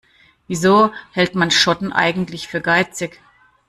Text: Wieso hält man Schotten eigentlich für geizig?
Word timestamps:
Wieso 0.47 0.91
hält 1.11 1.35
man 1.35 1.51
Schotten 1.51 1.93
eigentlich 1.93 2.47
für 2.47 2.59
geizig? 2.59 3.21